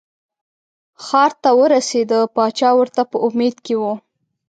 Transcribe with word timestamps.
ښار 1.05 1.31
ته 1.41 1.49
ورسېده 1.59 2.19
پاچا 2.35 2.69
ورته 2.79 3.01
په 3.11 3.17
امید 3.27 3.55
کې 3.65 3.75
و. 3.81 3.83